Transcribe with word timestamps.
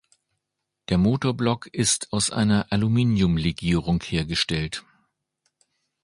Der 0.89 0.97
Motorblock 0.97 1.67
ist 1.67 2.11
aus 2.11 2.31
einer 2.31 2.65
Aluminiumlegierung 2.71 4.01
hergestellt. 4.01 4.83